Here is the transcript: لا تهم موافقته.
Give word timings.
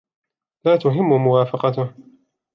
لا 0.65 0.75
تهم 0.77 1.05
موافقته. 1.19 1.93